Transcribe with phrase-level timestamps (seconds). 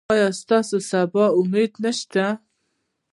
[0.13, 2.25] ایا ستاسو سبا ته امید نشته؟